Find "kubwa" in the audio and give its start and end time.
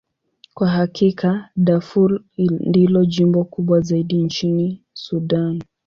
3.43-3.81